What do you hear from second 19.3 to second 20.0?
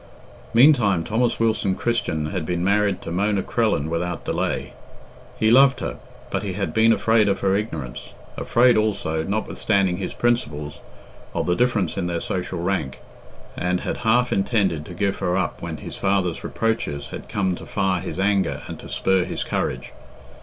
courage.